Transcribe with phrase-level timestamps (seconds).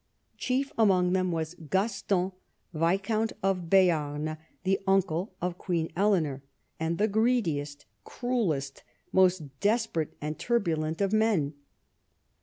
[0.35, 2.31] Chief among them was Gaston,
[2.73, 6.41] Viscount of Beam, the uncle of Queen Eleanor,
[6.79, 8.81] and the greediest, cruellest,
[9.13, 11.53] most desperate, and turbulent of men.